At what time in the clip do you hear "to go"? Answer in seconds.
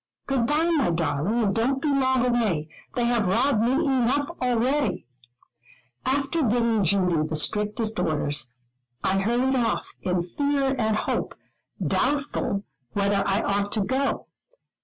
13.73-14.25